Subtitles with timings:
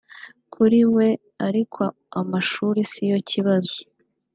[0.53, 1.07] Kuri we
[1.47, 1.81] ariko
[2.21, 3.77] amashuri siyo kibazo